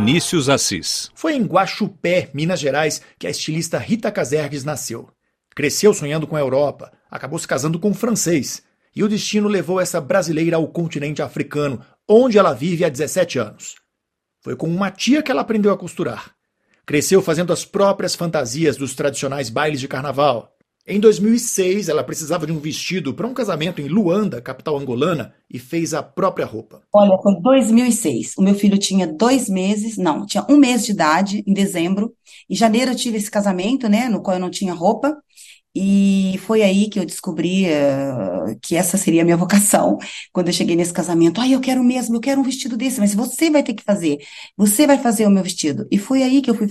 [0.00, 1.10] Vinícius Assis.
[1.12, 5.08] Foi em Guaxupé, Minas Gerais, que a estilista Rita Casergues nasceu.
[5.56, 8.62] Cresceu sonhando com a Europa, acabou se casando com um francês,
[8.94, 13.74] e o destino levou essa brasileira ao continente africano, onde ela vive há 17 anos.
[14.40, 16.32] Foi com uma tia que ela aprendeu a costurar.
[16.86, 20.56] Cresceu fazendo as próprias fantasias dos tradicionais bailes de carnaval.
[20.90, 25.58] Em 2006, ela precisava de um vestido para um casamento em Luanda, capital angolana, e
[25.58, 26.80] fez a própria roupa.
[26.90, 28.32] Olha, foi 2006.
[28.38, 32.14] O meu filho tinha dois meses, não, tinha um mês de idade, em dezembro.
[32.48, 35.14] Em janeiro eu tive esse casamento, né, no qual eu não tinha roupa.
[35.74, 39.98] E foi aí que eu descobri uh, que essa seria a minha vocação.
[40.32, 43.14] Quando eu cheguei nesse casamento, ai, eu quero mesmo, eu quero um vestido desse, mas
[43.14, 44.18] você vai ter que fazer,
[44.56, 45.86] você vai fazer o meu vestido.
[45.90, 46.66] E foi aí que eu fui,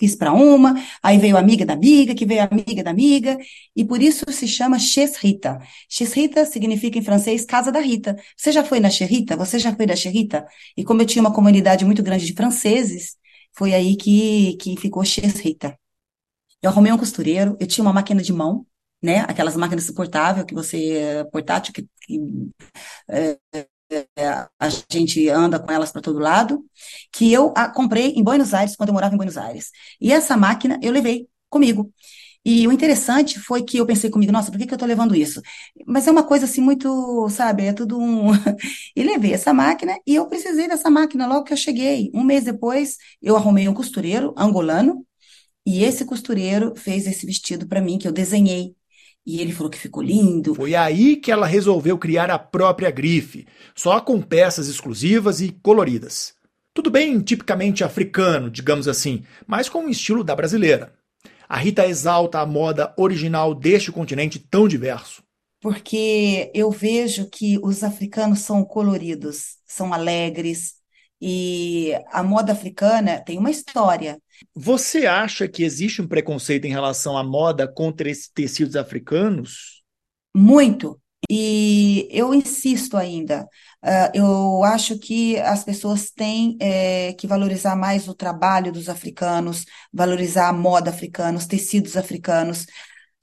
[0.00, 3.38] fiz para uma, aí veio a amiga da amiga, que veio a amiga da amiga,
[3.76, 5.58] e por isso se chama Chez Rita.
[5.88, 8.16] Chez Rita significa em francês casa da Rita.
[8.36, 9.36] Você já foi na Chez Rita?
[9.36, 10.46] Você já foi na Chez Rita?
[10.76, 13.16] E como eu tinha uma comunidade muito grande de franceses,
[13.56, 15.78] foi aí que, que ficou Chez Rita.
[16.62, 18.66] Eu arrumei um costureiro, eu tinha uma máquina de mão,
[19.02, 19.20] né?
[19.20, 22.20] Aquelas máquinas portáveis que você portátil que, que
[24.16, 26.64] é, a gente anda com elas para todo lado,
[27.12, 29.70] que eu a, comprei em Buenos Aires quando eu morava em Buenos Aires.
[30.00, 31.92] E essa máquina eu levei comigo.
[32.44, 35.14] E o interessante foi que eu pensei comigo, nossa, por que, que eu estou levando
[35.14, 35.42] isso?
[35.86, 38.30] Mas é uma coisa assim muito, sabe, é tudo um.
[38.96, 42.10] e levei essa máquina e eu precisei dessa máquina logo que eu cheguei.
[42.14, 45.06] Um mês depois, eu arrumei um costureiro angolano
[45.70, 48.74] e esse costureiro fez esse vestido para mim, que eu desenhei.
[49.26, 50.54] E ele falou que ficou lindo.
[50.54, 56.32] Foi aí que ela resolveu criar a própria grife, só com peças exclusivas e coloridas.
[56.72, 60.94] Tudo bem tipicamente africano, digamos assim, mas com o estilo da brasileira.
[61.46, 65.22] A Rita exalta a moda original deste continente tão diverso.
[65.60, 70.77] Porque eu vejo que os africanos são coloridos, são alegres,
[71.20, 74.20] e a moda africana tem uma história.
[74.54, 79.82] Você acha que existe um preconceito em relação à moda contra esses tecidos africanos?
[80.34, 81.00] Muito.
[81.28, 83.42] E eu insisto ainda,
[83.84, 89.64] uh, eu acho que as pessoas têm é, que valorizar mais o trabalho dos africanos,
[89.92, 92.66] valorizar a moda africana, os tecidos africanos,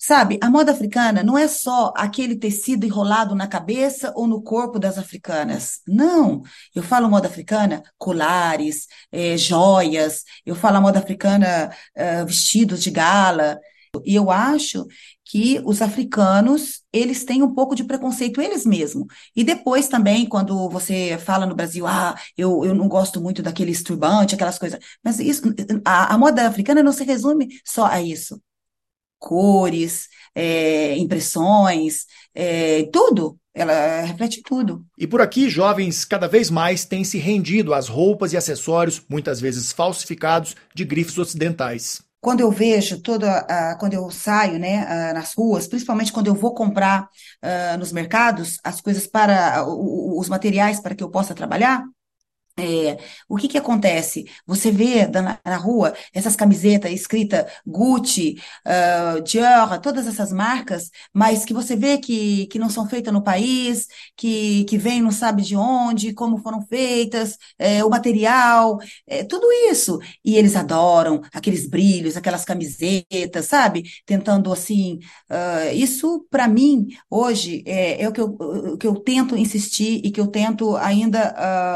[0.08, 4.78] Sabe, a moda africana não é só aquele tecido enrolado na cabeça ou no corpo
[4.78, 5.80] das africanas.
[5.88, 6.44] Não.
[6.76, 10.24] Eu falo moda africana, colares, é, joias.
[10.46, 13.60] Eu falo moda africana, é, vestidos de gala.
[14.06, 14.86] E eu acho
[15.24, 19.08] que os africanos, eles têm um pouco de preconceito eles mesmos.
[19.36, 23.76] E depois também, quando você fala no Brasil, ah, eu, eu não gosto muito daquele
[23.84, 24.80] turbante, aquelas coisas.
[25.04, 25.42] Mas isso,
[25.84, 28.40] a, a moda africana não se resume só a isso
[29.20, 33.38] cores, é, impressões, é, tudo.
[33.54, 34.86] Ela reflete tudo.
[34.98, 39.40] E por aqui, jovens cada vez mais têm se rendido às roupas e acessórios, muitas
[39.40, 43.46] vezes falsificados, de grifes ocidentais quando eu vejo toda,
[43.80, 48.82] quando eu saio, né, nas ruas, principalmente quando eu vou comprar uh, nos mercados as
[48.82, 51.84] coisas para os materiais para que eu possa trabalhar,
[52.58, 54.26] é, o que que acontece?
[54.46, 61.44] Você vê na, na rua essas camisetas escrita Gucci, uh, Dior, todas essas marcas, mas
[61.44, 65.42] que você vê que, que não são feitas no país, que, que vem não sabe
[65.42, 70.00] de onde, como foram feitas, é, o material, é, tudo isso.
[70.24, 73.84] E eles adoram aqueles brilhos, aquelas camisetas, sabe?
[74.06, 75.00] Tentando assim.
[75.30, 80.12] Uh, isso, para mim, hoje, é, é, o, que eu, que eu tento insistir e
[80.12, 81.34] que eu tento ainda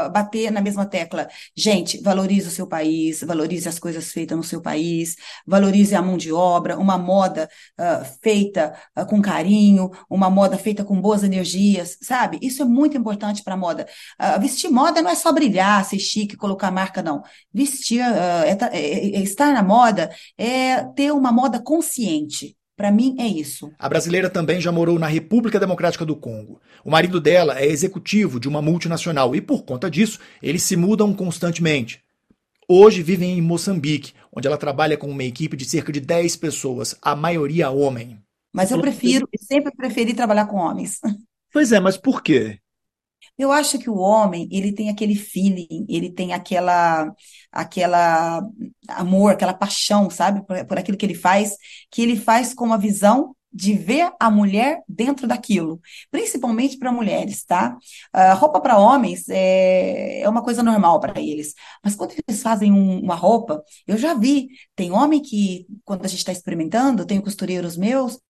[0.08, 1.28] uh, bater na mesma tecla.
[1.54, 5.16] Gente, valorize o seu país, valorize as coisas feitas no seu país,
[5.46, 7.48] valorize a mão de obra, uma moda
[7.78, 12.38] uh, feita uh, com carinho, uma moda feita com boas energias, sabe?
[12.40, 13.86] Isso é muito importante para a moda.
[14.20, 17.22] Uh, vestir moda não é só brilhar, ser chique, colocar marca, não.
[17.52, 22.56] Vestir, é, é, é, estar na moda é ter uma moda consciente.
[22.80, 23.70] Para mim é isso.
[23.78, 26.62] A brasileira também já morou na República Democrática do Congo.
[26.82, 31.12] O marido dela é executivo de uma multinacional e, por conta disso, eles se mudam
[31.12, 32.02] constantemente.
[32.66, 36.96] Hoje vivem em Moçambique, onde ela trabalha com uma equipe de cerca de 10 pessoas,
[37.02, 38.18] a maioria homem.
[38.50, 41.00] Mas eu prefiro, sempre preferi trabalhar com homens.
[41.52, 42.60] Pois é, mas por quê?
[43.40, 47.12] Eu acho que o homem, ele tem aquele feeling, ele tem aquela,
[47.50, 48.42] aquela
[48.88, 51.56] amor, aquela paixão, sabe, por, por aquilo que ele faz,
[51.90, 57.44] que ele faz com a visão de ver a mulher dentro daquilo, principalmente para mulheres,
[57.44, 57.76] tá?
[58.14, 62.72] Uh, roupa para homens é, é uma coisa normal para eles, mas quando eles fazem
[62.72, 67.22] um, uma roupa, eu já vi, tem homem que, quando a gente está experimentando, tenho
[67.22, 68.20] costureiros meus,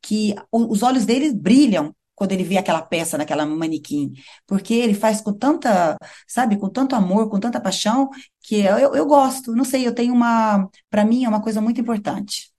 [0.00, 4.12] que os olhos deles brilham quando ele vê aquela peça naquela manequim,
[4.46, 5.96] porque ele faz com tanta,
[6.28, 8.10] sabe, com tanto amor, com tanta paixão,
[8.42, 11.80] que eu, eu gosto, não sei, eu tenho uma, para mim é uma coisa muito
[11.80, 12.50] importante.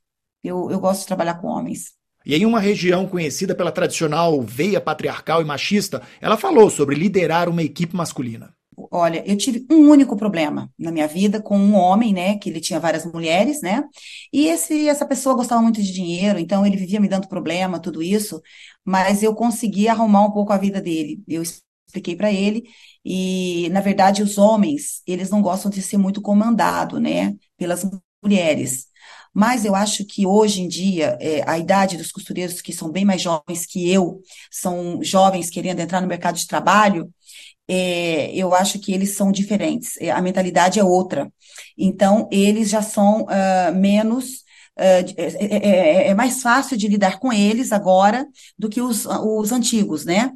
[0.43, 1.93] Eu, eu gosto de trabalhar com homens.
[2.25, 7.47] E em uma região conhecida pela tradicional veia patriarcal e machista, ela falou sobre liderar
[7.47, 8.55] uma equipe masculina.
[8.89, 12.61] Olha, eu tive um único problema na minha vida com um homem, né, que ele
[12.61, 13.83] tinha várias mulheres, né,
[14.31, 18.01] e esse, essa pessoa gostava muito de dinheiro, então ele vivia me dando problema, tudo
[18.01, 18.41] isso,
[18.85, 21.21] mas eu consegui arrumar um pouco a vida dele.
[21.27, 22.63] Eu expliquei para ele
[23.05, 27.85] e, na verdade, os homens, eles não gostam de ser muito comandado, né, pelas
[28.23, 28.87] mulheres.
[29.33, 33.05] Mas eu acho que hoje em dia, é, a idade dos costureiros que são bem
[33.05, 37.09] mais jovens que eu, são jovens querendo entrar no mercado de trabalho,
[37.73, 41.31] é, eu acho que eles são diferentes, é, a mentalidade é outra.
[41.77, 44.41] Então, eles já são uh, menos.
[44.77, 48.25] Uh, é, é, mais fácil de lidar com eles agora
[48.57, 50.31] do que os, os antigos, né?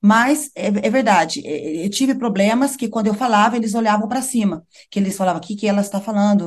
[0.00, 4.64] Mas é, é, verdade, eu tive problemas que quando eu falava, eles olhavam para cima,
[4.90, 6.46] que eles falavam, o que, que ela está falando?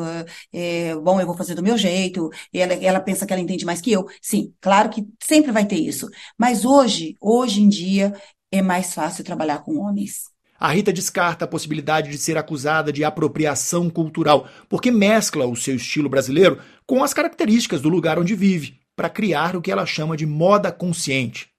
[0.51, 3.81] É, bom, eu vou fazer do meu jeito, ela, ela pensa que ela entende mais
[3.81, 4.05] que eu.
[4.21, 6.09] Sim, claro que sempre vai ter isso.
[6.37, 8.13] Mas hoje, hoje em dia,
[8.51, 10.32] é mais fácil trabalhar com homens.
[10.63, 15.75] A Rita descarta a possibilidade de ser acusada de apropriação cultural, porque mescla o seu
[15.75, 16.57] estilo brasileiro
[16.87, 20.71] com as características do lugar onde vive, para criar o que ela chama de moda
[20.71, 21.49] consciente.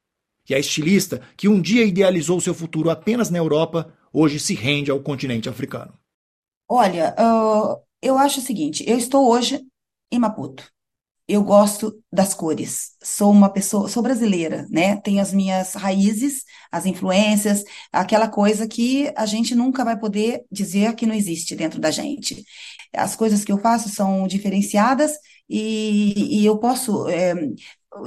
[0.48, 4.90] E a estilista, que um dia idealizou seu futuro apenas na Europa, hoje se rende
[4.90, 5.92] ao continente africano.
[6.66, 9.60] Olha, uh, eu acho o seguinte: eu estou hoje
[10.10, 10.64] em Maputo
[11.26, 12.92] eu gosto das cores.
[13.02, 14.96] Sou uma pessoa, sou brasileira, né?
[15.00, 20.94] Tenho as minhas raízes, as influências, aquela coisa que a gente nunca vai poder dizer
[20.94, 22.44] que não existe dentro da gente.
[22.94, 25.12] As coisas que eu faço são diferenciadas
[25.48, 27.34] e, e eu posso é,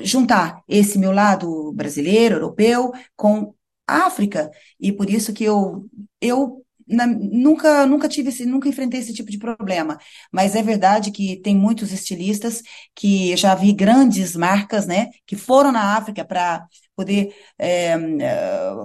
[0.01, 3.53] juntar esse meu lado brasileiro, europeu, com
[3.87, 4.51] África.
[4.79, 5.87] E por isso que eu,
[6.21, 9.97] eu na, nunca, nunca tive esse, nunca enfrentei esse tipo de problema.
[10.31, 12.61] Mas é verdade que tem muitos estilistas
[12.95, 17.95] que já vi grandes marcas, né, que foram na África para poder é,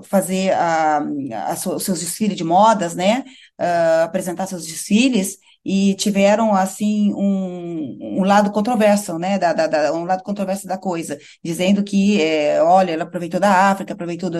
[0.04, 3.24] fazer a, a, os seus desfiles de modas, né,
[3.58, 9.92] uh, apresentar seus desfiles e tiveram assim um, um lado controverso, né, da, da, da,
[9.92, 14.30] um lado controverso da coisa, dizendo que, é, olha, ela aproveitou da África, aproveitou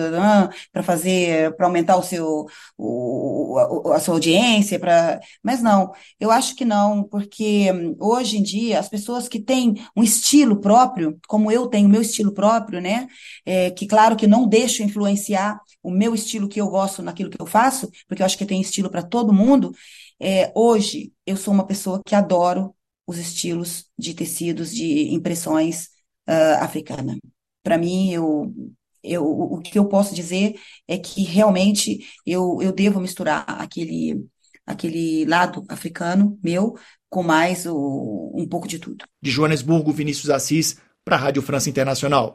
[0.71, 2.45] para fazer, para aumentar o seu,
[2.77, 7.67] o, a sua audiência, para, mas não, eu acho que não, porque
[7.99, 12.33] hoje em dia as pessoas que têm um estilo próprio, como eu tenho meu estilo
[12.33, 13.07] próprio, né,
[13.45, 17.41] é, que claro que não deixo influenciar o meu estilo que eu gosto naquilo que
[17.41, 19.73] eu faço, porque eu acho que tem estilo para todo mundo.
[20.19, 22.75] É, hoje, eu sou uma pessoa que adoro
[23.05, 25.89] os estilos de tecidos, de impressões
[26.27, 27.17] uh, africana.
[27.61, 28.53] Para mim, eu,
[29.03, 30.55] eu, o que eu posso dizer
[30.87, 34.25] é que realmente eu, eu devo misturar aquele,
[34.65, 36.75] aquele lado africano meu
[37.09, 39.05] com mais o, um pouco de tudo.
[39.21, 42.31] De Joanesburgo, Vinícius Assis, para a Rádio França Internacional.